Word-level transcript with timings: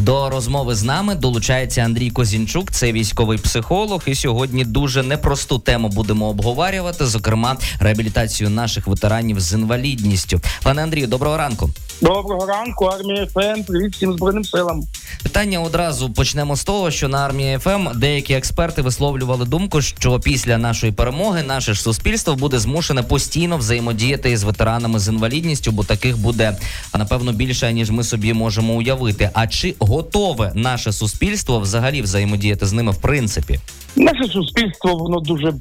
До 0.00 0.30
розмови 0.30 0.74
з 0.74 0.82
нами 0.82 1.14
долучається 1.14 1.80
Андрій 1.80 2.10
Козінчук, 2.10 2.70
це 2.70 2.92
військовий 2.92 3.38
психолог. 3.38 4.02
І 4.06 4.14
сьогодні 4.14 4.64
дуже 4.64 5.02
непросту 5.02 5.58
тему 5.58 5.88
будемо 5.88 6.28
обговорювати, 6.28 7.06
зокрема 7.06 7.56
реабілітацію 7.80 8.50
наших 8.50 8.86
ветеранів 8.86 9.40
з 9.40 9.52
інвалідністю. 9.52 10.40
Пане 10.62 10.82
Андрію, 10.82 11.06
доброго 11.06 11.36
ранку. 11.36 11.70
Доброго 12.02 12.46
ранку, 12.46 12.84
армія 12.84 13.26
ФМ. 13.26 13.62
Привіт 13.62 13.92
всім 13.92 14.12
збройним 14.12 14.44
силам. 14.44 14.82
Питання 15.22 15.60
одразу 15.60 16.10
почнемо 16.10 16.56
з 16.56 16.64
того, 16.64 16.90
що 16.90 17.08
на 17.08 17.18
армії 17.18 17.58
ФМ 17.58 17.88
деякі 17.94 18.34
експерти 18.34 18.82
висловлювали 18.82 19.44
думку, 19.44 19.82
що 19.82 20.20
після 20.20 20.58
нашої 20.58 20.92
перемоги 20.92 21.42
наше 21.42 21.74
ж 21.74 21.82
суспільство 21.82 22.34
буде 22.34 22.58
змушене 22.58 23.02
постійно 23.02 23.56
взаємодіяти 23.56 24.30
із 24.30 24.42
ветеранами 24.42 24.98
з 24.98 25.08
інвалідністю, 25.08 25.72
бо 25.72 25.84
таких 25.84 26.18
буде 26.18 26.56
напевно 26.98 27.32
більше 27.32 27.72
ніж 27.72 27.90
ми 27.90 28.04
собі 28.04 28.32
можемо 28.32 28.74
уявити. 28.74 29.30
А 29.32 29.46
чи 29.46 29.74
готове 29.90 30.52
наше 30.54 30.92
суспільство 30.92 31.58
взагалі 31.58 32.02
взаємодіяти 32.02 32.66
з 32.66 32.72
ними 32.72 32.92
в 32.92 32.96
принципі? 32.96 33.58
Наше 33.96 34.24
суспільство 34.32 34.94
воно 34.96 35.20
дуже 35.20 35.54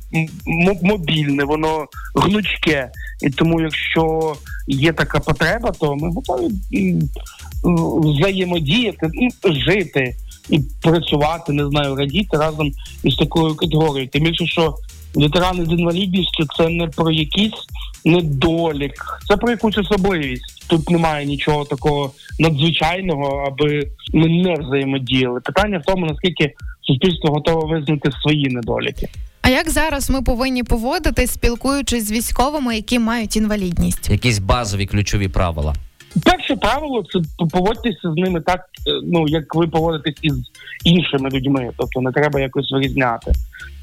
мобільне, 0.82 1.44
воно 1.44 1.86
гнучке, 2.16 2.92
і 3.22 3.30
тому, 3.30 3.62
якщо 3.62 4.36
є 4.68 4.94
така 4.94 5.20
потреба, 5.20 5.72
то 5.80 5.96
ми 5.96 6.12
готові 6.12 6.50
взаємодіяти, 8.04 9.10
жити 9.46 10.16
і 10.50 10.60
працювати, 10.82 11.54
не 11.54 11.68
знаю, 11.68 11.96
радіти 11.96 12.38
разом 12.38 12.72
із 13.04 13.16
такою 13.16 13.56
категорією. 13.56 14.10
Тим 14.10 14.24
більше, 14.24 14.46
що 14.46 14.76
ветерани 15.14 15.66
з 15.66 15.72
інвалідністю 15.72 16.46
це 16.58 16.70
не 16.70 16.88
про 16.88 17.12
якийсь 17.12 17.66
недолік, 18.06 18.94
це 19.28 19.38
про 19.38 19.52
якусь 19.52 19.78
особливість. 19.78 20.59
Тут 20.70 20.90
немає 20.90 21.26
нічого 21.26 21.66
такого 21.66 22.12
надзвичайного, 22.40 23.44
аби 23.48 23.88
ми 24.14 24.28
не 24.28 24.54
взаємодіяли. 24.54 25.40
Питання 25.40 25.78
в 25.78 25.84
тому, 25.86 26.06
наскільки 26.06 26.54
суспільство 26.82 27.30
готове 27.30 27.78
визнати 27.78 28.10
свої 28.22 28.48
недоліки. 28.48 29.10
А 29.42 29.50
як 29.50 29.70
зараз 29.70 30.10
ми 30.10 30.22
повинні 30.22 30.64
поводитись, 30.64 31.32
спілкуючись 31.32 32.08
з 32.08 32.12
військовими, 32.12 32.76
які 32.76 33.00
мають 33.00 33.38
інвалідність? 33.38 34.10
Якісь 34.10 34.40
базові 34.40 34.86
ключові 34.86 35.28
правила. 35.28 35.76
Перше 36.24 36.56
правило 36.56 37.04
це 37.14 37.46
поводьтеся 37.46 38.14
з 38.14 38.16
ними 38.16 38.42
так, 38.42 38.60
е, 38.60 38.92
ну 39.04 39.28
як 39.28 39.56
ви 39.56 39.68
поводитесь 39.68 40.16
із 40.22 40.34
іншими 40.84 41.30
людьми, 41.30 41.70
тобто 41.78 42.02
не 42.02 42.12
треба 42.12 42.40
якось 42.40 42.72
вирізняти. 42.72 43.32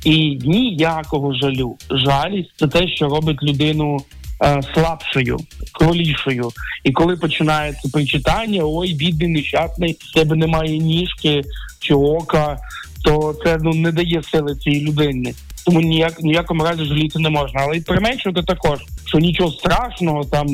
І 0.04 0.38
ніякого 0.44 1.34
жалю. 1.34 1.76
Жалість 1.90 2.50
це 2.56 2.68
те, 2.68 2.88
що 2.88 3.08
робить 3.08 3.42
людину 3.42 3.98
е, 4.44 4.60
слабшою, 4.74 5.38
кролішою. 5.72 6.50
І 6.84 6.92
коли 6.92 7.16
починається 7.16 7.88
причитання, 7.92 8.62
ой, 8.64 8.94
бідний, 8.94 9.28
нещасний, 9.28 9.98
в 10.00 10.14
тебе 10.14 10.36
немає 10.36 10.78
ніжки 10.78 11.42
чи 11.80 11.94
ока, 11.94 12.58
то 13.04 13.34
це 13.44 13.58
ну 13.62 13.74
не 13.74 13.92
дає 13.92 14.22
сили 14.22 14.56
цій 14.56 14.80
людині. 14.80 15.34
Тому 15.66 15.80
ніяк 15.80 16.22
ніякому 16.22 16.64
разі 16.64 16.84
жаліти 16.84 17.18
не 17.18 17.30
можна. 17.30 17.60
Але 17.60 17.76
й 17.76 17.80
применшувати 17.80 18.42
також, 18.42 18.78
що 19.04 19.18
нічого 19.18 19.50
страшного 19.50 20.24
там 20.24 20.46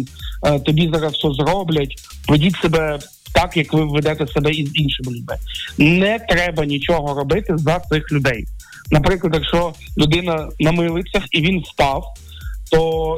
е, 0.46 0.58
тобі 0.58 0.90
зараз 0.94 1.12
все 1.12 1.28
зроблять. 1.32 1.94
Ведіть 2.28 2.56
себе 2.56 2.98
так, 3.32 3.56
як 3.56 3.72
ви 3.72 3.84
ведете 3.84 4.26
себе 4.26 4.50
із 4.50 4.70
іншими 4.74 5.12
людьми. 5.12 5.36
Не 5.78 6.18
треба 6.18 6.64
нічого 6.64 7.14
робити 7.14 7.54
за 7.56 7.78
цих 7.78 8.12
людей. 8.12 8.44
Наприклад, 8.90 9.34
якщо 9.34 9.72
людина 9.98 10.48
на 10.60 10.72
милицях 10.72 11.22
і 11.30 11.40
він 11.40 11.64
впав, 11.72 12.04
то 12.70 13.16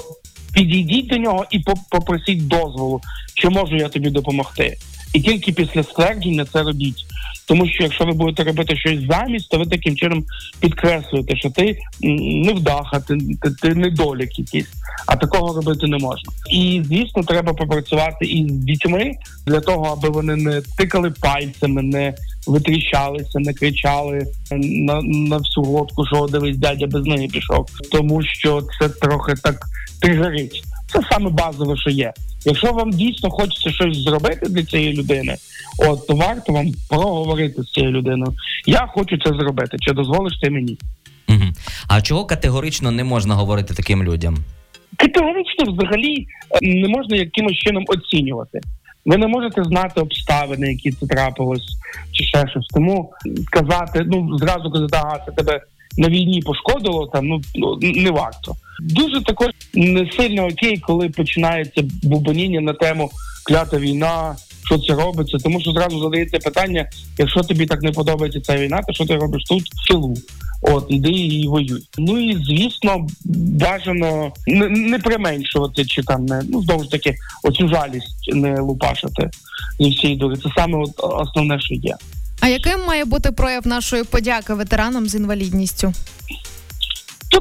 підійдіть 0.55 1.06
до 1.06 1.16
нього 1.16 1.47
і 1.50 1.58
попросіть 1.91 2.48
дозволу, 2.48 3.00
чи 3.34 3.48
можу 3.48 3.77
я 3.77 3.88
тобі 3.88 4.10
допомогти. 4.10 4.77
І 5.14 5.20
тільки 5.20 5.52
після 5.52 5.83
ствердження 5.83 6.44
це 6.52 6.62
робіть. 6.62 7.06
Тому 7.46 7.69
що 7.69 7.83
якщо 7.83 8.05
ви 8.05 8.12
будете 8.12 8.45
робити 8.45 8.77
щось 8.77 9.01
замість, 9.11 9.51
то 9.51 9.58
ви 9.58 9.67
таким 9.67 9.96
чином 9.96 10.24
підкреслюєте, 10.61 11.36
що 11.36 11.51
ти 11.51 11.78
не 12.45 12.52
вдаха, 12.52 13.01
ти, 13.01 13.18
ти, 13.42 13.51
ти 13.51 13.74
недолік 13.74 14.39
якийсь, 14.39 14.68
а 15.06 15.17
такого 15.17 15.55
робити 15.55 15.86
не 15.86 15.98
можна. 15.98 16.33
І 16.51 16.83
звісно, 16.84 17.23
треба 17.23 17.52
попрацювати 17.55 18.24
із 18.24 18.52
дітьми 18.52 19.12
для 19.46 19.61
того, 19.61 19.84
аби 19.84 20.08
вони 20.08 20.36
не 20.36 20.62
тикали 20.78 21.11
пальцями, 21.11 21.83
не 21.83 22.14
витріщалися, 22.46 23.39
не 23.39 23.55
кричали 23.55 24.27
на 24.51 25.01
на 25.02 25.36
всю 25.36 25.64
глотку, 25.64 26.07
що 26.07 26.27
дивись, 26.27 26.57
дядя 26.57 26.86
без 26.86 27.05
ноги 27.05 27.28
пішов, 27.33 27.67
тому 27.92 28.23
що 28.23 28.62
це 28.80 28.89
трохи 28.89 29.34
так 29.42 29.67
тригерить. 30.00 30.62
Це 30.92 31.00
саме 31.10 31.30
базове, 31.30 31.77
що 31.77 31.90
є. 31.90 32.12
Якщо 32.44 32.72
вам 32.72 32.90
дійсно 32.90 33.30
хочеться 33.30 33.70
щось 33.70 33.98
зробити 33.98 34.48
для 34.48 34.62
цієї 34.62 34.92
людини, 34.92 35.36
от 35.78 36.06
то 36.06 36.14
варто 36.14 36.52
вам 36.52 36.66
проговорити 36.88 37.62
з 37.62 37.72
цією 37.72 37.92
людиною. 37.92 38.34
Я 38.66 38.86
хочу 38.94 39.18
це 39.18 39.30
зробити. 39.30 39.77
Чи 39.80 39.92
дозволиш 39.92 40.38
ти 40.42 40.50
мені? 40.50 40.78
Угу. 41.28 41.44
А 41.88 42.02
чого 42.02 42.24
категорично 42.24 42.90
не 42.90 43.04
можна 43.04 43.34
говорити 43.34 43.74
таким 43.74 44.04
людям? 44.04 44.36
Категорично 44.96 45.72
взагалі 45.72 46.27
е, 46.50 46.58
не 46.62 46.88
можна 46.88 47.16
якимось 47.16 47.56
чином 47.56 47.84
оцінювати. 47.88 48.60
Ви 49.04 49.16
не 49.16 49.27
можете 49.27 49.64
знати 49.64 50.00
обставини, 50.00 50.72
які 50.72 50.92
це 50.92 51.06
трапилось, 51.06 51.77
чи 52.12 52.24
ще 52.24 52.48
щось. 52.48 52.66
Тому 52.66 53.12
сказати, 53.46 54.04
ну 54.06 54.38
зразу 54.38 54.70
казати, 54.70 54.96
ага, 54.96 55.18
це 55.27 55.33
тебе 55.33 55.60
на 55.98 56.08
війні 56.08 56.42
пошкодило, 56.42 57.06
там 57.06 57.27
ну, 57.27 57.40
ну 57.54 57.78
не 57.80 58.10
варто. 58.10 58.56
Дуже 58.80 59.24
також 59.24 59.48
не 59.74 60.11
сильно 60.17 60.46
окей, 60.46 60.79
коли 60.79 61.08
починається 61.08 61.83
бубоніння 62.02 62.61
на 62.61 62.73
тему 62.73 63.11
клята 63.45 63.79
війна. 63.79 64.36
Що 64.67 64.79
це 64.79 64.95
робиться, 64.95 65.39
тому 65.39 65.61
що 65.61 65.73
зразу 65.73 66.01
задається 66.01 66.39
питання: 66.39 66.89
якщо 67.18 67.40
тобі 67.40 67.67
так 67.67 67.83
не 67.83 67.92
подобається 67.92 68.40
ця 68.40 68.57
війна, 68.57 68.83
то 68.86 68.92
що 68.92 69.07
ти 69.07 69.17
робиш 69.17 69.42
тут 69.45 69.63
в 69.63 69.92
селу? 69.92 70.17
От 70.63 70.86
іди 70.89 71.11
і 71.11 71.48
воюй. 71.48 71.89
Ну 71.98 72.20
і 72.20 72.45
звісно, 72.45 73.07
бажано 73.24 74.33
не, 74.46 74.68
не 74.68 74.98
применшувати 74.98 75.84
чи 75.84 76.02
там 76.02 76.27
не 76.27 76.42
ну 76.48 76.63
знову 76.63 76.84
ж 76.84 76.90
таки 76.90 77.14
оцю 77.42 77.68
жалість 77.68 78.34
не 78.34 78.61
лупашити 78.61 79.30
зі 79.80 79.90
всієї 79.90 80.18
дури. 80.18 80.36
Це 80.36 80.48
саме 80.57 80.79
от 80.79 80.90
основне, 80.96 81.61
що 81.61 81.74
є. 81.74 81.96
А 82.40 82.48
яким 82.48 82.80
має 82.86 83.05
бути 83.05 83.33
прояв 83.33 83.67
нашої 83.67 84.05
подяки 84.05 84.55
ветеранам 84.55 85.08
з 85.08 85.14
інвалідністю? 85.14 85.92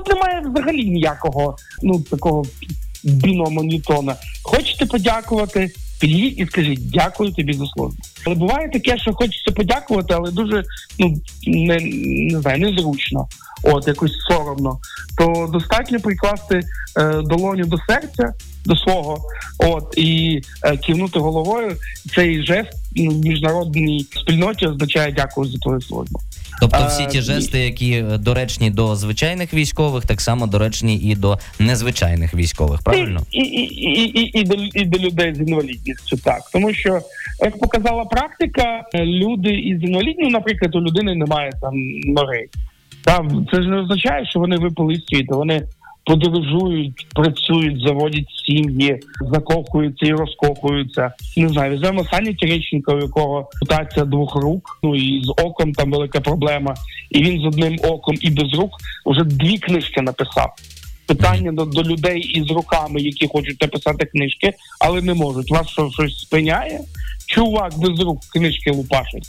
Тут 0.03 0.13
немає 0.13 0.41
взагалі 0.45 0.89
ніякого 0.89 1.57
ну 1.83 1.99
такого 1.99 2.45
біномонітона. 3.03 4.15
Хочете 4.43 4.85
подякувати? 4.85 5.71
Підійдіть 5.99 6.39
і 6.39 6.45
скажіть 6.45 6.91
дякую 6.91 7.31
тобі 7.31 7.53
за 7.53 7.65
службу. 7.65 7.97
Але 8.25 8.35
буває 8.35 8.69
таке, 8.69 8.97
що 8.97 9.13
хочеться 9.13 9.51
подякувати, 9.51 10.13
але 10.13 10.31
дуже 10.31 10.63
ну 10.99 11.15
не 11.47 11.77
не 12.31 12.41
знаю, 12.41 12.59
незручно, 12.59 13.27
от 13.63 13.87
якось 13.87 14.11
соромно. 14.27 14.79
То 15.17 15.49
достатньо 15.53 15.99
прикласти 15.99 16.59
е, 16.97 17.21
долоню 17.21 17.65
до 17.65 17.77
серця 17.77 18.33
до 18.65 18.75
свого, 18.75 19.17
от 19.59 19.93
і 19.97 20.41
е, 20.63 20.77
кивнути 20.77 21.19
головою. 21.19 21.75
Цей 22.15 22.45
жест 22.45 22.69
ну, 22.95 23.11
в 23.11 23.25
міжнародній 23.25 24.07
спільноті 24.11 24.67
означає 24.67 25.11
дякую 25.11 25.49
за 25.49 25.57
твою 25.57 25.81
службу. 25.81 26.19
Тобто 26.61 26.85
всі 26.87 27.05
ті 27.05 27.21
жести, 27.21 27.59
які 27.59 27.91
е, 27.91 28.17
доречні 28.17 28.69
до 28.69 28.95
звичайних 28.95 29.53
військових, 29.53 30.05
так 30.05 30.21
само 30.21 30.47
доречні 30.47 30.97
і 30.97 31.15
до 31.15 31.39
незвичайних 31.59 32.33
військових, 32.33 32.81
правильно? 32.81 33.21
І 33.31 33.39
і, 33.39 33.61
і, 33.61 34.19
і, 34.19 34.39
і, 34.39 34.43
до, 34.43 34.55
і 34.55 34.85
до 34.85 34.99
людей 34.99 35.35
з 35.35 35.39
інвалідністю, 35.39 36.17
так 36.17 36.41
тому 36.53 36.73
що 36.73 37.01
як 37.43 37.59
показала 37.59 38.05
практика, 38.05 38.83
люди 38.95 39.49
із 39.49 39.83
інвалідністю, 39.83 40.31
наприклад, 40.31 40.75
у 40.75 40.81
людини 40.81 41.15
немає 41.15 41.51
там 41.61 41.73
ноги. 42.05 42.45
Там 43.03 43.47
це 43.51 43.61
ж 43.61 43.69
не 43.69 43.77
означає, 43.77 44.25
що 44.25 44.39
вони 44.39 44.57
випали 44.57 44.95
з 44.95 45.05
світу. 45.05 45.37
Вони 45.37 45.63
подорожують, 46.05 47.07
працюють, 47.15 47.81
заводять 47.87 48.29
сім'ї, 48.45 48.99
закохуються 49.31 50.05
і 50.05 50.11
розкохуються. 50.11 51.11
Не 51.37 51.49
знаю, 51.49 51.73
візьмемо 51.73 52.05
Сані 52.05 52.33
Терещенка, 52.33 52.93
у 52.93 52.99
якого 52.99 53.49
мутація 53.61 54.05
двох 54.05 54.35
рук. 54.35 54.79
Ну 54.83 54.95
і 54.95 55.23
з 55.23 55.29
оком 55.29 55.73
там 55.73 55.91
велика 55.91 56.21
проблема. 56.21 56.75
І 57.09 57.23
він 57.23 57.41
з 57.41 57.45
одним 57.45 57.79
оком 57.83 58.15
і 58.21 58.29
без 58.29 58.53
рук 58.53 58.71
вже 59.05 59.23
дві 59.23 59.57
книжки 59.57 60.01
написав. 60.01 60.55
Питання 61.07 61.51
до, 61.51 61.65
до 61.65 61.83
людей 61.83 62.19
із 62.19 62.51
руками, 62.51 63.01
які 63.01 63.27
хочуть 63.27 63.61
написати 63.61 64.05
книжки, 64.05 64.53
але 64.79 65.01
не 65.01 65.13
можуть. 65.13 65.51
Вас 65.51 65.69
що 65.69 65.89
щось 65.89 66.19
спиняє? 66.19 66.79
Чувак 67.33 67.73
без 67.77 67.99
рук 67.99 68.19
книжки 68.33 68.71
лупашить 68.71 69.27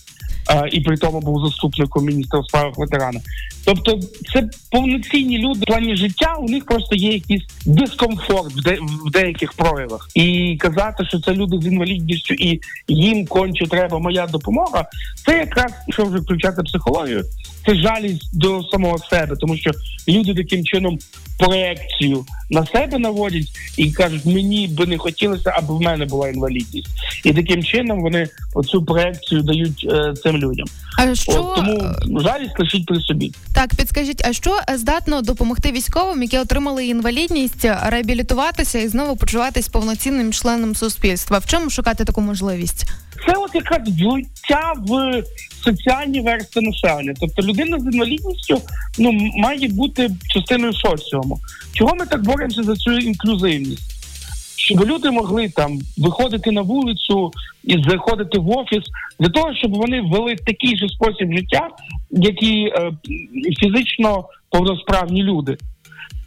і 0.73 0.81
при 0.81 0.97
тому 0.97 1.21
був 1.21 1.47
заступником 1.47 2.05
міністра 2.05 2.39
у 2.39 2.45
справах 2.45 2.79
ветерана. 2.79 3.21
Тобто, 3.65 3.99
це 4.33 4.49
повноцінні 4.71 5.39
люди 5.39 5.61
в 5.61 5.65
плані 5.65 5.97
життя. 5.97 6.37
У 6.39 6.49
них 6.49 6.65
просто 6.65 6.95
є 6.95 7.13
якийсь 7.13 7.43
дискомфорт 7.67 8.53
в, 8.53 8.63
де, 8.63 8.79
в 9.07 9.11
деяких 9.11 9.53
проявах, 9.53 10.09
і 10.15 10.57
казати, 10.61 11.05
що 11.05 11.21
це 11.21 11.35
люди 11.35 11.59
з 11.61 11.67
інвалідністю, 11.67 12.35
і 12.35 12.61
їм 12.89 13.27
конче 13.27 13.67
треба 13.67 13.99
моя 13.99 14.27
допомога. 14.27 14.85
Це 15.27 15.39
якраз 15.39 15.73
що 15.89 16.05
вже 16.05 16.19
включати 16.19 16.63
психологію. 16.63 17.25
Це 17.67 17.75
жалість 17.75 18.39
до 18.39 18.63
самого 18.63 18.99
себе, 18.99 19.37
тому 19.41 19.57
що 19.57 19.71
люди 20.09 20.35
таким 20.35 20.65
чином 20.65 20.99
проекцію 21.39 22.25
на 22.51 22.67
себе 22.67 22.99
наводять 22.99 23.47
і 23.77 23.93
кажуть, 23.93 24.27
мені 24.27 24.69
би 24.69 24.87
не 24.87 24.99
хотілося, 24.99 25.55
аби 25.57 25.75
в 25.75 25.81
мене 25.81 26.05
була 26.05 26.29
інвалідність, 26.29 26.89
і 27.25 27.33
таким 27.33 27.63
чином 27.63 28.03
вони 28.03 28.29
оцю 28.55 28.85
проекцію 28.85 29.43
дають 29.43 29.87
е, 29.91 30.15
цим 30.23 30.37
людям. 30.37 30.67
А 30.99 31.15
що 31.15 31.33
От, 31.33 31.57
тому 31.57 31.95
жалість 32.21 32.59
лишіть 32.59 32.87
при 32.87 33.01
собі. 33.01 33.33
так 33.55 33.75
підскажіть, 33.75 34.23
а 34.25 34.33
що 34.33 34.59
здатно 34.75 35.23
допомогти 35.23 35.73
військовим, 35.73 36.23
які 36.23 36.39
отримали 36.39 36.87
інвалідність, 36.87 37.67
реабілітуватися 37.87 38.79
і 38.79 38.89
знову 38.89 39.17
почуватись 39.17 39.69
повноцінним 39.69 40.33
членом 40.33 40.75
суспільства? 40.75 41.39
В 41.39 41.47
чому 41.47 41.71
шукати 41.71 42.05
таку 42.05 42.21
можливість? 42.21 42.87
Це 43.27 43.33
от 43.39 43.55
якраз 43.55 44.01
влиття 44.01 44.73
в 44.77 45.23
соціальні 45.65 46.21
верстви 46.21 46.63
населення. 46.63 47.15
Тобто 47.21 47.43
людина 47.43 47.79
з 47.79 47.85
інвалідністю 47.85 48.61
ну 48.99 49.13
має 49.37 49.69
бути 49.69 50.11
частиною 50.29 50.73
соціуму. 50.73 51.39
Чого 51.73 51.95
ми 51.95 52.07
так 52.07 52.23
боремося 52.23 52.63
за 52.63 52.77
цю 52.77 52.93
інклюзивність? 52.93 53.91
Щоб 54.57 54.85
люди 54.85 55.11
могли 55.11 55.49
там 55.49 55.79
виходити 55.99 56.51
на 56.51 56.63
вулицю 56.63 57.33
і 57.65 57.83
заходити 57.89 58.39
в 58.39 58.51
офіс 58.51 58.85
для 59.21 59.29
того, 59.29 59.55
щоб 59.55 59.73
вони 59.75 60.01
ввели 60.01 60.37
такий 60.37 60.79
же 60.79 60.89
спосіб 60.89 61.33
життя, 61.33 61.69
як 62.11 62.43
і 62.43 62.73
е, 62.77 62.93
фізично 63.61 64.25
повносправні 64.51 65.23
люди. 65.23 65.57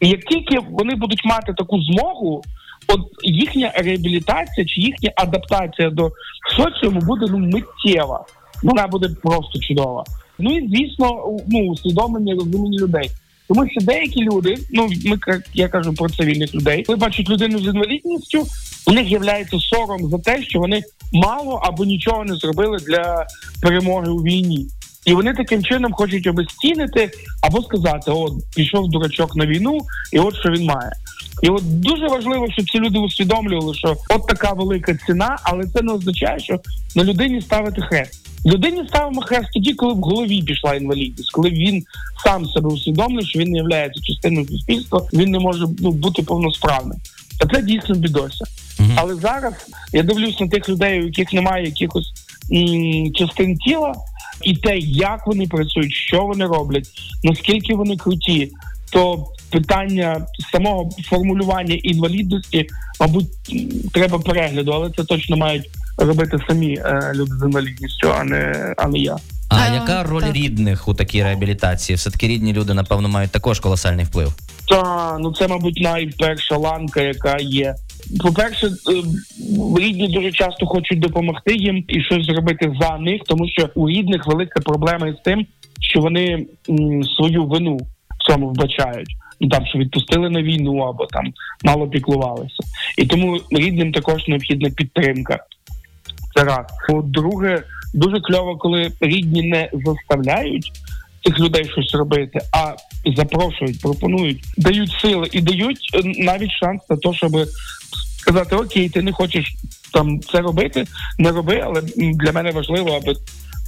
І 0.01 0.09
як 0.09 0.25
тільки 0.25 0.59
вони 0.69 0.95
будуть 0.95 1.25
мати 1.25 1.53
таку 1.53 1.81
змогу, 1.81 2.43
от 2.87 2.99
їхня 3.23 3.71
реабілітація 3.75 4.67
чи 4.67 4.81
їхня 4.81 5.11
адаптація 5.15 5.89
до 5.89 6.11
соціуму 6.57 6.99
буде 6.99 7.25
ну 7.29 7.37
миттєва. 7.37 8.25
Вона 8.63 8.87
буде 8.87 9.09
просто 9.23 9.59
чудова. 9.59 10.03
Ну 10.39 10.57
і 10.57 10.67
звісно, 10.67 11.37
ну 11.47 11.59
усвідомлення 11.59 12.35
розуміння 12.35 12.77
людей. 12.79 13.11
Тому 13.47 13.69
що 13.69 13.81
деякі 13.81 14.23
люди, 14.23 14.57
ну 14.71 14.89
ми 15.05 15.19
я 15.53 15.67
кажу 15.67 15.93
про 15.93 16.09
цивільних 16.09 16.55
людей, 16.55 16.83
коли 16.83 16.97
бачать 16.97 17.29
людину 17.29 17.59
з 17.59 17.65
інвалідністю, 17.65 18.47
у 18.87 18.91
них 18.91 19.07
з'являється 19.07 19.57
сором 19.59 20.09
за 20.09 20.19
те, 20.19 20.43
що 20.43 20.59
вони 20.59 20.81
мало 21.13 21.61
або 21.63 21.85
нічого 21.85 22.23
не 22.23 22.35
зробили 22.35 22.77
для 22.77 23.27
перемоги 23.61 24.09
у 24.09 24.17
війні. 24.17 24.67
І 25.05 25.13
вони 25.13 25.33
таким 25.33 25.63
чином 25.63 25.93
хочуть 25.93 26.27
обезцінити 26.27 27.11
або 27.41 27.61
сказати: 27.61 28.11
от 28.11 28.31
пішов 28.55 28.89
дурачок 28.89 29.35
на 29.35 29.45
війну, 29.45 29.77
і 30.13 30.19
от 30.19 30.35
що 30.35 30.49
він 30.49 30.65
має. 30.65 30.91
І 31.43 31.49
от 31.49 31.79
дуже 31.79 32.07
важливо, 32.07 32.47
щоб 32.51 32.69
ці 32.69 32.79
люди 32.79 32.99
усвідомлювали, 32.99 33.73
що 33.75 33.97
от 34.09 34.27
така 34.27 34.53
велика 34.53 34.95
ціна, 35.05 35.37
але 35.43 35.63
це 35.63 35.81
не 35.81 35.93
означає, 35.93 36.39
що 36.39 36.59
на 36.95 37.03
людині 37.03 37.41
ставити 37.41 37.81
хрест. 37.81 38.27
Людині 38.45 38.83
ставимо 38.87 39.21
хрест 39.21 39.47
тоді, 39.53 39.73
коли 39.73 39.93
в 39.93 39.97
голові 39.97 40.41
пішла 40.41 40.75
інвалідність, 40.75 41.31
коли 41.31 41.49
він 41.49 41.83
сам 42.23 42.45
себе 42.45 42.69
усвідомлює, 42.69 43.25
що 43.25 43.39
він 43.39 43.51
не 43.51 43.57
є 43.57 43.89
частиною 44.03 44.47
суспільства, 44.47 45.01
він 45.13 45.31
не 45.31 45.39
може 45.39 45.65
ну, 45.79 45.91
бути 45.91 46.21
повносправним. 46.21 46.97
А 47.39 47.55
це 47.55 47.61
дійсно 47.61 47.95
бідося. 47.95 48.45
Mm-hmm. 48.79 48.93
Але 48.95 49.15
зараз 49.15 49.53
я 49.93 50.03
дивлюсь 50.03 50.39
на 50.39 50.47
тих 50.47 50.69
людей, 50.69 51.01
у 51.01 51.05
яких 51.05 51.33
немає 51.33 51.65
якихось 51.65 52.13
м- 52.51 53.13
частин 53.13 53.57
тіла, 53.57 53.95
і 54.43 54.55
те, 54.55 54.77
як 54.79 55.27
вони 55.27 55.47
працюють, 55.47 55.93
що 55.93 56.25
вони 56.25 56.45
роблять, 56.45 56.87
наскільки 57.23 57.75
вони 57.75 57.97
круті, 57.97 58.51
то 58.91 59.27
питання 59.49 60.25
самого 60.51 60.89
формулювання 61.05 61.75
інвалідності, 61.75 62.67
мабуть, 62.99 63.27
треба 63.93 64.19
перегляду, 64.19 64.71
але 64.71 64.89
це 64.89 65.03
точно 65.03 65.37
мають 65.37 65.69
робити 65.97 66.37
самі 66.47 66.73
е, 66.73 67.11
люди 67.15 67.31
з 67.41 67.43
інвалідністю, 67.43 68.11
а 68.19 68.23
не 68.23 68.73
а 68.77 68.87
не 68.87 68.99
я. 68.99 69.17
А, 69.49 69.55
а 69.55 69.73
яка 69.73 70.03
роль 70.03 70.21
так. 70.21 70.35
рідних 70.35 70.87
у 70.87 70.93
такій 70.93 71.23
реабілітації? 71.23 71.95
Все 71.95 72.11
таки 72.11 72.27
рідні 72.27 72.53
люди, 72.53 72.73
напевно, 72.73 73.09
мають 73.09 73.31
також 73.31 73.59
колосальний 73.59 74.05
вплив. 74.05 74.33
Та 74.67 75.17
ну 75.19 75.33
це, 75.33 75.47
мабуть, 75.47 75.81
найперша 75.81 76.57
ланка, 76.57 77.01
яка 77.01 77.37
є. 77.37 77.75
По-перше, 78.19 78.67
е, 78.67 78.71
рідні 79.79 80.07
дуже 80.07 80.31
часто 80.31 80.65
хочуть 80.65 80.99
допомогти 80.99 81.55
їм 81.55 81.83
і 81.87 82.01
щось 82.01 82.25
зробити 82.25 82.73
за 82.81 82.97
них, 82.97 83.21
тому 83.25 83.47
що 83.47 83.69
у 83.75 83.89
рідних 83.89 84.27
велика 84.27 84.59
проблема 84.59 85.13
з 85.13 85.23
тим, 85.23 85.45
що 85.79 86.01
вони 86.01 86.45
м, 86.69 87.03
свою 87.03 87.45
вину 87.45 87.77
в 88.19 88.31
цьому 88.31 88.49
вбачають. 88.49 89.09
Ну 89.39 89.49
там 89.49 89.65
що 89.65 89.79
відпустили 89.79 90.29
на 90.29 90.41
війну 90.41 90.77
або 90.77 91.05
там 91.05 91.33
мало 91.63 91.87
піклувалися, 91.87 92.63
і 92.97 93.05
тому 93.05 93.39
рідним 93.51 93.91
також 93.91 94.27
необхідна 94.27 94.69
підтримка. 94.69 95.39
Це 96.35 96.43
раз. 96.43 96.65
По-друге, 96.87 97.63
дуже 97.93 98.19
кльово, 98.21 98.57
коли 98.57 98.91
рідні 99.01 99.41
не 99.41 99.69
заставляють 99.85 100.71
цих 101.25 101.39
людей 101.39 101.65
щось 101.65 101.95
робити, 101.95 102.39
а 102.53 102.75
запрошують, 103.15 103.81
пропонують, 103.81 104.43
дають 104.57 104.91
сили 105.01 105.27
і 105.31 105.41
дають 105.41 105.89
е, 105.93 106.01
навіть 106.03 106.51
шанс 106.51 106.81
на 106.89 106.97
те, 106.97 107.13
щоб 107.13 107.31
сказати: 108.17 108.55
Окей, 108.55 108.89
ти 108.89 109.01
не 109.01 109.11
хочеш 109.11 109.55
там 109.93 110.19
це 110.19 110.41
робити, 110.41 110.85
не 111.17 111.31
роби, 111.31 111.61
але 111.65 111.81
для 111.97 112.31
мене 112.31 112.51
важливо, 112.51 112.89
аби 112.89 113.13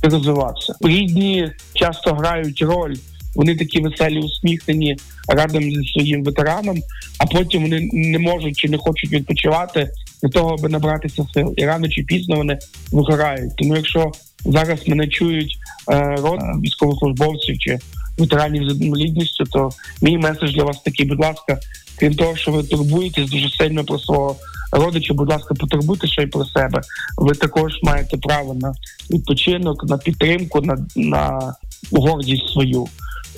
ти 0.01 0.09
розвивався. 0.09 0.75
Рідні 0.81 1.51
часто 1.73 2.13
грають 2.13 2.61
роль. 2.61 2.95
Вони 3.35 3.55
такі 3.55 3.81
веселі, 3.81 4.19
усміхнені 4.19 4.97
радом 5.27 5.63
зі 5.63 5.91
своїм 5.93 6.23
ветераном, 6.23 6.77
а 7.19 7.25
потім 7.25 7.61
вони 7.61 7.89
не 7.93 8.19
можуть 8.19 8.57
чи 8.57 8.69
не 8.69 8.77
хочуть 8.77 9.11
відпочивати 9.11 9.89
для 10.23 10.29
того, 10.29 10.55
аби 10.59 10.69
набратися 10.69 11.25
сил. 11.33 11.53
І 11.57 11.65
рано 11.65 11.89
чи 11.89 12.03
пізно 12.03 12.35
вони 12.35 12.59
вигорають. 12.91 13.55
Тому 13.57 13.75
якщо 13.75 14.11
зараз 14.45 14.87
мене 14.87 15.07
чують 15.07 15.57
е, 15.91 16.15
род 16.15 16.39
військовослужбовців 16.63 17.59
чи 17.59 17.79
ветеранів 18.17 18.69
з 18.69 18.81
інвалідністю, 18.81 19.43
то 19.43 19.69
мій 20.01 20.17
меседж 20.17 20.53
для 20.53 20.63
вас 20.63 20.81
такий, 20.81 21.05
будь 21.05 21.19
ласка, 21.19 21.59
крім 21.99 22.15
того, 22.15 22.35
що 22.35 22.51
ви 22.51 22.63
турбуєтесь 22.63 23.29
дуже 23.29 23.49
сильно 23.49 23.83
про 23.83 23.99
свого 23.99 24.35
родича, 24.71 25.13
будь 25.13 25.29
ласка, 25.29 25.53
потурбуйте 25.53 26.07
ще 26.07 26.21
й 26.23 26.27
про 26.27 26.45
себе. 26.45 26.81
Ви 27.17 27.35
також 27.35 27.73
маєте 27.83 28.17
право 28.17 28.53
на 28.53 28.73
відпочинок, 29.11 29.83
на 29.89 29.97
підтримку, 29.97 30.61
на, 30.61 30.77
на 30.95 31.53
гордість 31.91 32.49
свою. 32.53 32.87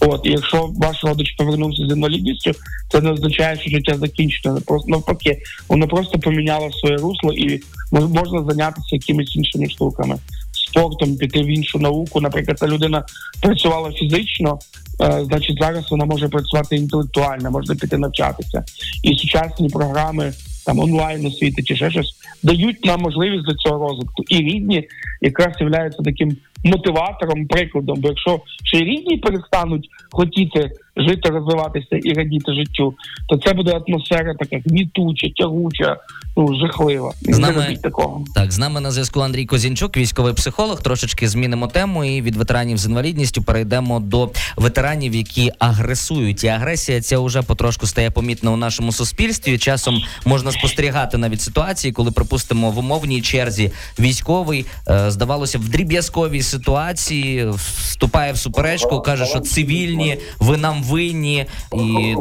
От, 0.02 0.22
якщо 0.24 0.70
ваш 0.78 1.04
родич 1.04 1.36
повернувся 1.38 1.88
з 1.88 1.92
інвалідністю, 1.92 2.52
це 2.92 3.02
не 3.02 3.12
означає, 3.12 3.60
що 3.60 3.70
життя 3.70 3.98
закінчено. 3.98 4.62
Просто 4.66 4.92
навпаки, 4.92 5.38
воно 5.70 5.88
просто 5.88 6.20
поміняло 6.20 6.72
своє 6.72 6.98
русло 6.98 7.34
і 7.34 7.62
можна 7.92 8.44
зайнятися 8.44 8.96
якимись 8.96 9.36
іншими 9.36 9.70
штуками, 9.70 10.18
спортом, 10.52 11.18
піти 11.18 11.42
в 11.42 11.46
іншу 11.48 11.80
науку. 11.80 12.22
Наприклад, 12.22 12.60
ця 12.60 12.68
людина 12.68 13.06
працювала 13.42 13.92
фізично, 13.92 14.60
е, 15.02 15.26
значить 15.26 15.58
зараз 15.60 15.92
вона 15.92 16.06
може 16.06 16.30
працювати 16.30 16.76
інтелектуально, 16.76 17.52
можна 17.52 17.76
піти 17.76 17.98
навчатися. 17.98 18.64
І 19.04 19.16
сучасні 19.16 19.70
програми 19.70 20.34
там 20.66 20.80
онлайн 20.80 21.26
освіти 21.26 21.64
чи 21.64 21.76
ще 21.76 21.92
щось 21.92 22.16
дають 22.44 22.86
нам 22.86 23.02
можливість 23.02 23.46
до 23.46 23.54
цього 23.54 23.88
розвитку. 23.88 24.24
І 24.30 24.38
рідні 24.38 24.88
якраз 25.22 25.54
являються 25.60 26.04
таким 26.04 26.38
мотиватором, 26.64 27.48
прикладом. 27.48 28.02
Бо 28.02 28.08
якщо 28.08 28.42
ще 28.64 28.78
рідні 28.78 29.18
перестануть 29.18 29.90
хотіти 30.12 30.72
жити, 31.10 31.30
розвиватися 31.30 31.98
і 32.04 32.14
радіти 32.14 32.54
життю, 32.54 32.94
то 33.28 33.38
це 33.38 33.54
буде 33.54 33.82
атмосфера 33.88 34.34
така 34.40 34.62
гнітуча, 34.66 35.28
тягуча, 35.38 35.98
ну 36.38 36.60
жахлива. 36.60 37.14
З 37.22 37.40
нами 37.40 37.78
такого 37.84 38.26
так 38.36 38.52
з 38.52 38.60
нами 38.60 38.82
на 38.82 38.92
зв'язку 38.92 39.20
Андрій 39.20 39.46
Козінчук, 39.46 39.98
військовий 39.98 40.34
психолог. 40.34 40.82
Трошечки 40.82 41.28
змінимо 41.28 41.68
тему 41.68 42.06
і 42.06 42.22
від 42.22 42.36
ветеранів 42.36 42.78
з 42.78 42.86
інвалідністю 42.86 43.44
перейдемо 43.44 44.00
до 44.00 44.30
ветеранів, 44.58 45.16
які 45.16 45.52
агресують. 45.60 46.44
І 46.44 46.48
агресія 46.48 47.02
ця 47.02 47.20
вже 47.20 47.42
потрошку 47.42 47.88
стає 47.88 48.12
помітна 48.12 48.52
у 48.52 48.58
нашому 48.58 48.92
суспільстві. 48.92 49.58
Часом 49.58 50.02
можна 50.26 50.52
спостерігати 50.52 51.18
навіть 51.18 51.42
ситуації, 51.42 51.94
коли 51.94 52.12
припустимо 52.12 52.72
в 52.72 52.78
умовній 52.78 53.22
черзі 53.22 53.72
військовий 54.00 54.66
е, 54.88 55.12
здавалося 55.12 55.58
в 55.58 55.70
дріб'язковій 55.70 56.42
ситуації, 56.42 57.50
вступає 57.50 58.34
в 58.34 58.38
суперечку, 58.38 59.02
каже, 59.02 59.26
що 59.26 59.40
цивільні 59.40 60.18
ви 60.40 60.58
нам 60.58 60.84
винні 60.92 61.46
і 61.74 62.16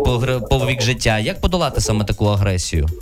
по 0.51 0.69
життя. 0.81 1.19
Як 1.19 1.41
подолати 1.41 1.81
саме 1.81 2.05
таку 2.05 2.27
агресію? 2.27 2.87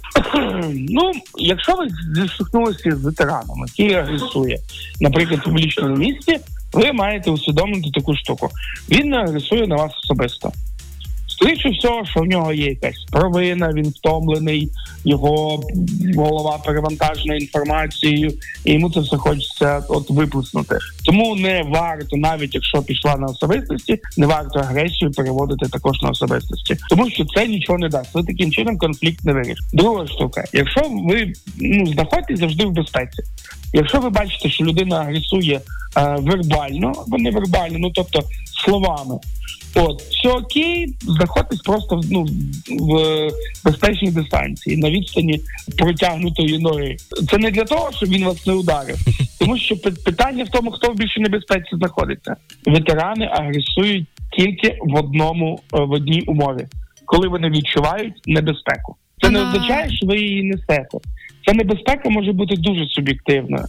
Ну, 0.88 1.12
якщо 1.36 1.74
ви 1.74 1.88
зіштовхнулися 2.14 2.96
з 2.96 3.04
ветераном, 3.04 3.64
який 3.66 3.94
агресує, 3.94 4.58
наприклад, 5.00 5.40
в 5.40 5.44
публічному 5.44 5.96
місці, 5.96 6.38
ви 6.72 6.92
маєте 6.92 7.30
усвідомити 7.30 7.90
таку 7.94 8.16
штуку. 8.16 8.50
Він 8.90 9.08
не 9.08 9.16
агресує 9.16 9.66
на 9.66 9.76
вас 9.76 9.92
особисто. 10.04 10.52
Скоріше 11.48 11.70
всього, 11.70 12.04
що 12.04 12.20
в 12.20 12.24
нього 12.24 12.52
є 12.52 12.66
якась 12.66 13.04
провина, 13.12 13.72
він 13.72 13.88
втомлений, 13.88 14.68
його 15.04 15.62
голова 16.16 16.58
перевантажена 16.66 17.34
інформацією, 17.34 18.32
і 18.64 18.72
йому 18.72 18.90
це 18.90 19.00
все 19.00 19.16
хочеться 19.16 19.82
от 19.88 20.10
виплеснути. 20.10 20.78
Тому 21.04 21.36
не 21.36 21.62
варто, 21.62 22.16
навіть 22.16 22.54
якщо 22.54 22.82
пішла 22.82 23.16
на 23.16 23.26
особистості, 23.26 24.00
не 24.16 24.26
варто 24.26 24.58
агресію 24.58 25.10
переводити 25.10 25.68
також 25.68 26.02
на 26.02 26.10
особистості, 26.10 26.76
тому 26.90 27.10
що 27.10 27.24
це 27.24 27.46
нічого 27.46 27.78
не 27.78 27.88
дасть. 27.88 28.14
Ви 28.14 28.22
таким 28.22 28.52
чином 28.52 28.78
конфлікт 28.78 29.24
не 29.24 29.32
вирішить. 29.32 29.70
Друга 29.72 30.06
штука, 30.06 30.44
якщо 30.52 30.80
ви 31.08 31.32
ну 31.60 31.86
знаходитесь 31.86 32.38
завжди 32.38 32.66
в 32.66 32.70
безпеці, 32.70 33.22
якщо 33.72 34.00
ви 34.00 34.10
бачите, 34.10 34.50
що 34.50 34.64
людина 34.64 34.96
агресує 34.96 35.60
вербально 36.04 36.92
або 37.06 37.18
невербально, 37.18 37.78
ну 37.78 37.90
тобто 37.90 38.20
словами. 38.64 39.18
От, 39.74 40.00
все 40.00 40.28
окей, 40.28 40.94
знаходитесь 41.00 41.60
просто 41.60 42.00
ну, 42.10 42.26
в 42.70 43.28
безпечній 43.64 44.10
дистанції 44.10 44.76
на 44.76 44.90
відстані 44.90 45.40
протягнутої 45.78 46.58
ноги. 46.58 46.96
Це 47.30 47.38
не 47.38 47.50
для 47.50 47.64
того, 47.64 47.90
щоб 47.92 48.08
він 48.08 48.24
вас 48.24 48.46
не 48.46 48.52
ударив, 48.52 48.96
тому 49.38 49.58
що 49.58 49.76
пи- 49.76 49.90
питання 49.90 50.44
в 50.44 50.48
тому, 50.48 50.70
хто 50.70 50.92
в 50.92 50.96
більшій 50.96 51.20
небезпеці 51.20 51.68
знаходиться. 51.72 52.36
Ветерани 52.66 53.26
агресують 53.32 54.08
тільки 54.36 54.78
в 54.82 54.94
одному 54.94 55.60
е, 55.74 55.80
в 55.80 55.90
одній 55.90 56.20
умові, 56.20 56.66
коли 57.04 57.28
вони 57.28 57.50
відчувають 57.50 58.14
небезпеку. 58.26 58.96
Це 59.22 59.30
не 59.30 59.42
означає, 59.42 59.90
що 59.90 60.06
ви 60.06 60.18
її 60.18 60.42
несете. 60.42 60.98
Ця 61.46 61.52
небезпека 61.54 62.08
може 62.08 62.32
бути 62.32 62.54
дуже 62.56 62.86
суб'єктивною. 62.86 63.64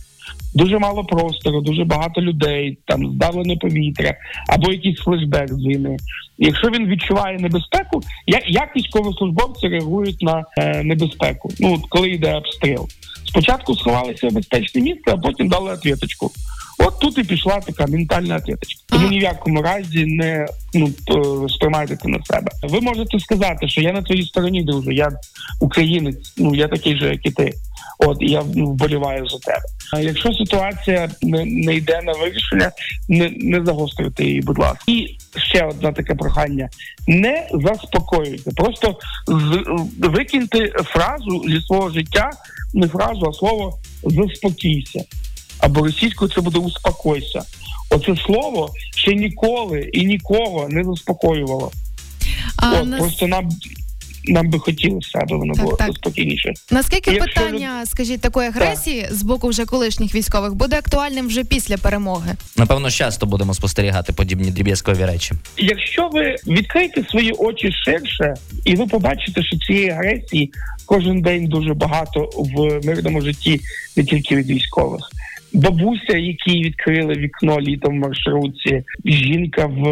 Дуже 0.54 0.80
мало 0.80 1.04
простору, 1.04 1.62
дуже 1.62 1.84
багато 1.84 2.22
людей, 2.22 2.78
там 2.86 3.08
здавлене 3.14 3.56
повітря 3.56 4.16
або 4.48 4.72
якийсь 4.72 5.00
флешбек 5.00 5.54
з 5.54 5.66
війни. 5.66 5.98
Якщо 6.38 6.70
він 6.70 6.88
відчуває 6.88 7.40
небезпеку, 7.40 8.02
як, 8.28 8.44
як 8.50 8.76
військовослужбовці 8.76 9.68
реагують 9.68 10.22
на 10.22 10.46
е, 10.58 10.84
небезпеку? 10.84 11.50
Ну 11.60 11.74
от 11.74 11.82
коли 11.90 12.10
йде 12.10 12.36
обстріл, 12.36 12.88
спочатку 13.26 13.76
сховалися 13.76 14.28
в 14.28 14.34
безпечне 14.34 14.82
місце, 14.82 15.12
а 15.12 15.18
потім 15.18 15.48
дали 15.48 15.72
отвіточку. 15.72 16.32
От 16.80 17.00
тут 17.00 17.18
і 17.18 17.24
пішла 17.24 17.60
така 17.60 17.88
ментальна 17.88 18.36
отвіточка. 18.36 18.82
Тому 18.88 19.08
ні 19.08 19.20
в 19.20 19.22
якому 19.22 19.62
разі 19.62 20.06
не 20.06 20.48
ну 20.74 20.90
сприймайте 21.50 21.96
це 21.96 22.08
на 22.08 22.24
себе. 22.24 22.52
Ви 22.64 22.82
можете 22.82 23.20
сказати, 23.20 23.70
що 23.70 23.82
я 23.82 23.94
на 23.94 24.02
твоїй 24.02 24.24
стороні, 24.24 24.64
друже, 24.64 24.94
я 24.94 25.12
українець, 25.60 26.34
ну 26.38 26.56
я 26.56 26.68
такий 26.68 26.98
же, 26.98 27.10
як 27.10 27.26
і 27.26 27.32
ти. 27.32 27.54
От 28.00 28.18
і 28.22 28.32
я 28.32 28.42
вболіваю 28.42 29.28
за 29.28 29.40
тебе. 29.40 29.62
А 29.94 30.00
якщо 30.00 30.34
ситуація 30.34 31.10
не, 31.22 31.46
не 31.46 31.76
йде 31.76 32.02
на 32.04 32.14
вирішення, 32.14 32.72
не, 33.08 33.30
не 33.30 33.66
загострюйте 33.66 34.24
її, 34.26 34.42
будь 34.42 34.60
ласка. 34.60 34.84
І 34.88 35.18
ще 35.38 35.66
одне 35.66 35.94
таке 35.94 36.16
прохання: 36.16 36.70
не 37.08 37.48
заспокоюйте. 37.54 38.52
Просто 38.52 38.96
з, 39.28 39.64
викиньте 39.98 40.70
фразу 40.70 41.44
зі 41.48 41.62
свого 41.62 41.90
життя, 41.90 42.30
не 42.74 42.88
фразу, 42.88 43.26
а 43.26 43.34
слово 43.34 43.80
заспокійся. 44.04 45.04
Або 45.60 45.82
російською 45.84 46.32
це 46.32 46.42
буде 46.42 46.60
успокойся. 46.60 47.42
Оце 47.90 48.16
слово 48.26 48.70
ще 48.96 49.16
ніколи 49.16 49.90
і 49.94 50.06
нікого 50.06 50.68
не 50.70 50.84
заспокоювало. 50.84 51.72
А 52.58 52.80
От, 52.80 52.88
нас- 52.88 53.00
Просто 53.00 53.28
нам, 53.28 53.50
нам 54.26 54.50
би 54.50 54.60
хотілося, 54.60 55.20
аби 55.22 55.38
воно 55.38 55.54
Так, 55.54 55.64
було 55.64 55.78
так. 55.78 55.96
спокійніше. 55.96 56.54
Наскільки 56.72 57.12
Якщо 57.12 57.42
питання, 57.42 57.86
скажіть, 57.86 58.22
такої 58.22 58.50
агресії 58.50 59.08
з 59.12 59.24
боку 59.24 59.48
вже 59.48 59.66
колишніх 59.66 60.16
військових 60.16 60.54
буде 60.54 60.78
актуальним 60.78 61.28
вже 61.28 61.44
після 61.44 61.78
перемоги? 61.78 62.32
Напевно, 62.58 62.92
часто 62.92 63.26
будемо 63.26 63.54
спостерігати 63.54 64.14
подібні 64.14 64.52
дріб'язкові 64.52 65.06
речі. 65.06 65.34
Якщо 65.58 66.10
ви 66.14 66.36
відкриєте 66.48 67.04
свої 67.10 67.32
очі 67.32 67.72
ширше, 67.72 68.34
і 68.66 68.76
ви 68.76 68.88
побачите, 68.88 69.44
що 69.44 69.58
цієї 69.58 69.90
агресії 69.90 70.52
кожен 70.86 71.22
день 71.22 71.46
дуже 71.48 71.74
багато 71.74 72.30
в 72.36 72.86
мирному 72.86 73.22
житті, 73.22 73.62
не 73.96 74.04
тільки 74.04 74.36
від 74.36 74.48
військових. 74.50 75.02
Бабуся, 75.54 76.18
які 76.18 76.64
відкрили 76.64 77.14
вікно 77.14 77.60
літом 77.60 77.98
в 77.98 78.00
маршрутці, 78.00 78.84
жінка 79.06 79.66
в, 79.66 79.84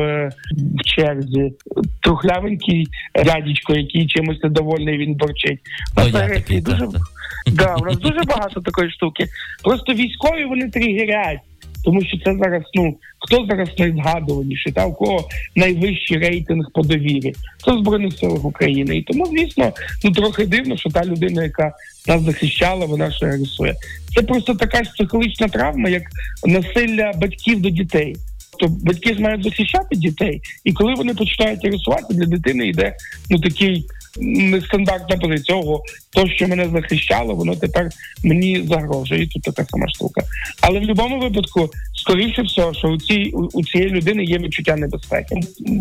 в 0.51 0.83
черзі, 0.85 1.53
трухлявенький 2.01 2.87
дядечко, 3.15 3.75
який 3.75 4.07
чимось 4.07 4.43
недовольний, 4.43 4.97
він 4.97 5.13
борчить. 5.13 5.59
Ну, 5.97 6.03
я 6.07 6.27
такий, 6.27 6.61
дуже 6.61 6.79
так, 6.79 6.91
так. 6.91 7.55
Да, 7.55 7.75
у 7.75 7.85
нас 7.85 7.97
дуже 7.97 8.19
багато 8.27 8.61
такої 8.61 8.91
штуки. 8.91 9.25
Просто 9.63 9.93
військові 9.93 10.45
вони 10.45 10.69
тригерять, 10.69 11.39
тому 11.87 12.01
що 12.01 12.17
це 12.17 12.35
зараз, 12.35 12.63
ну 12.73 12.95
хто 13.19 13.45
зараз 13.45 13.69
найзгадуваніший, 13.77 14.71
та 14.71 14.85
у 14.85 14.93
кого 14.93 15.29
найвищий 15.55 16.17
рейтинг 16.17 16.65
по 16.73 16.81
довірі? 16.81 17.33
Це 17.65 17.71
збройних 17.71 18.17
силах 18.17 18.45
України. 18.45 18.97
І 18.97 19.01
тому, 19.01 19.25
звісно, 19.25 19.71
ну 20.03 20.11
трохи 20.11 20.45
дивно, 20.45 20.77
що 20.77 20.89
та 20.89 21.05
людина, 21.05 21.43
яка 21.43 21.73
нас 22.07 22.21
захищала, 22.21 22.85
вона 22.85 23.11
ще 23.11 23.25
агресує. 23.25 23.75
Це 24.15 24.21
просто 24.21 24.55
така 24.55 24.83
ж 24.83 24.91
психологічна 24.91 25.47
травма, 25.47 25.89
як 25.89 26.03
насилля 26.45 27.11
батьків 27.15 27.61
до 27.61 27.69
дітей. 27.69 28.15
Тобто 28.59 28.75
батьки 28.81 29.13
ж 29.13 29.21
мають 29.21 29.43
захищати 29.43 29.95
дітей, 29.95 30.41
і 30.63 30.73
коли 30.73 30.93
вони 30.93 31.13
починають 31.13 31.65
агресувати, 31.65 32.13
для 32.13 32.25
дитини 32.25 32.67
йде 32.67 32.95
ну 33.29 33.39
такий 33.39 33.85
нестандартна 34.21 35.17
позиція. 35.17 35.57
Ого, 35.57 35.83
то, 36.13 36.27
що 36.27 36.47
мене 36.47 36.69
захищало, 36.69 37.35
воно 37.35 37.55
тепер 37.55 37.89
мені 38.23 38.63
загрожує. 38.67 39.23
І 39.23 39.27
тут 39.27 39.43
така 39.43 39.65
сама 39.65 39.87
штука. 39.89 40.21
Але 40.61 40.77
в 40.77 40.81
будь-якому 40.81 41.19
випадку, 41.19 41.69
скоріше 41.95 42.41
всього, 42.41 42.73
що 42.73 42.87
у 42.87 42.97
цій 42.97 43.33
у, 43.53 43.63
цієї 43.63 43.89
людини 43.89 44.23
є 44.23 44.37
відчуття 44.37 44.75
небезпеки. 44.75 45.35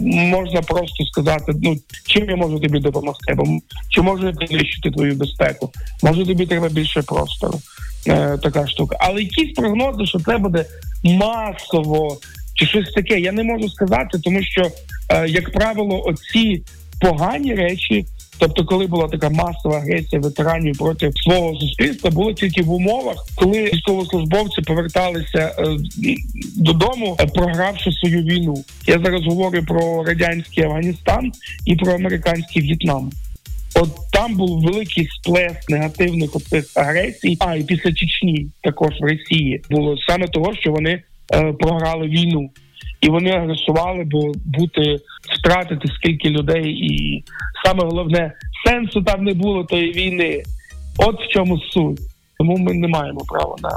Можна 0.06 0.62
просто 0.62 1.06
сказати, 1.06 1.52
ну 1.62 1.76
чим 2.06 2.30
я 2.30 2.36
можу 2.36 2.60
тобі 2.60 2.78
допомогти, 2.78 3.32
або 3.32 3.42
м- 3.42 3.60
чи 3.88 4.02
можу 4.02 4.26
я 4.26 4.32
підвищити 4.32 4.90
твою 4.90 5.14
безпеку? 5.14 5.72
Може 6.02 6.26
тобі 6.26 6.46
треба 6.46 6.68
більше 6.68 7.02
простору. 7.02 7.60
Е, 8.08 8.38
така 8.42 8.66
штука. 8.66 8.96
Але 9.00 9.22
якісь 9.22 9.54
прогнози, 9.54 10.06
що 10.06 10.18
це 10.20 10.38
буде 10.38 10.64
масово 11.04 12.18
чи 12.54 12.66
щось 12.66 12.92
таке, 12.92 13.20
я 13.20 13.32
не 13.32 13.42
можу 13.42 13.68
сказати, 13.68 14.18
тому 14.24 14.42
що, 14.42 14.70
е, 15.08 15.28
як 15.28 15.52
правило, 15.52 16.02
оці 16.06 16.62
погані 17.00 17.54
речі. 17.54 18.06
Тобто, 18.38 18.64
коли 18.64 18.86
була 18.86 19.08
така 19.08 19.30
масова 19.30 19.76
агресія 19.76 20.20
ветеранів 20.20 20.78
проти 20.78 21.10
свого 21.14 21.60
суспільства, 21.60 22.10
було 22.10 22.32
тільки 22.32 22.62
в 22.62 22.70
умовах, 22.70 23.16
коли 23.34 23.64
військовослужбовці 23.64 24.62
поверталися 24.62 25.54
е, 25.58 25.76
додому, 26.56 27.16
е, 27.20 27.26
програвши 27.26 27.92
свою 27.92 28.22
війну. 28.22 28.64
Я 28.86 28.98
зараз 28.98 29.24
говорю 29.24 29.62
про 29.66 30.04
радянський 30.04 30.64
Афганістан 30.64 31.32
і 31.64 31.76
про 31.76 31.94
американський 31.94 32.62
В'єтнам. 32.62 33.10
От 33.80 33.90
там 34.12 34.34
був 34.34 34.62
великий 34.62 35.08
сплеск 35.08 35.70
негативних 35.70 36.36
оцих 36.36 36.64
агресій. 36.74 37.36
А 37.40 37.56
і 37.56 37.62
після 37.62 37.92
Чечні 37.92 38.46
також 38.62 38.94
в 39.00 39.04
Росії 39.04 39.62
було 39.70 39.96
саме 40.08 40.28
того, 40.28 40.54
що 40.54 40.70
вони 40.70 41.02
е, 41.34 41.52
програли 41.52 42.06
війну, 42.06 42.50
і 43.00 43.08
вони 43.08 43.30
агресували, 43.30 44.04
бо 44.04 44.32
бути 44.44 44.98
втратити 45.38 45.88
скільки 45.88 46.30
людей, 46.30 46.70
і 46.70 47.24
саме 47.64 47.84
головне 47.84 48.32
сенсу 48.66 49.02
там 49.02 49.24
не 49.24 49.34
було 49.34 49.64
тої 49.64 49.92
війни. 49.92 50.42
От 50.98 51.20
в 51.20 51.28
чому 51.28 51.58
суть. 51.58 52.00
Тому 52.38 52.56
ми 52.56 52.74
не 52.74 52.88
маємо 52.88 53.20
права 53.20 53.56
на 53.62 53.70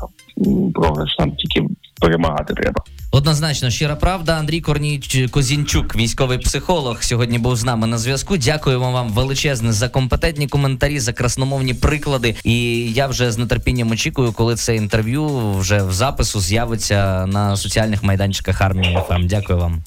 програш. 0.73 1.19
Нам 1.19 1.31
тільки 1.31 1.67
перемагати 2.01 2.53
треба. 2.53 2.83
Однозначно, 3.11 3.69
щира 3.69 3.95
правда. 3.95 4.33
Андрій 4.37 4.61
Корніч 4.61 5.17
Козінчук, 5.31 5.95
військовий 5.95 6.37
психолог, 6.37 7.03
сьогодні 7.03 7.39
був 7.39 7.55
з 7.55 7.63
нами 7.63 7.87
на 7.87 7.97
зв'язку. 7.97 8.37
Дякуємо 8.37 8.91
вам 8.91 9.09
величезне 9.09 9.73
за 9.73 9.89
компетентні 9.89 10.47
коментарі, 10.47 10.99
за 10.99 11.13
красномовні 11.13 11.73
приклади. 11.73 12.35
І 12.43 12.55
я 12.93 13.07
вже 13.07 13.31
з 13.31 13.45
нетерпінням 13.45 13.91
очікую, 13.91 14.31
коли 14.31 14.55
це 14.55 14.75
інтерв'ю 14.75 15.51
вже 15.51 15.83
в 15.83 15.93
запису 15.93 16.39
з'явиться 16.39 17.25
на 17.25 17.57
соціальних 17.57 18.03
майданчиках 18.03 18.61
армії 18.61 18.97
ФМ. 19.07 19.27
Дякую 19.27 19.59
вам. 19.59 19.83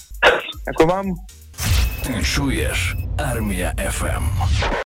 Дякую 0.66 0.88
вам. 0.88 1.14
Ти 2.06 2.22
чуєш 2.22 2.94
Армія 3.18 3.74
ФМ. 3.90 4.24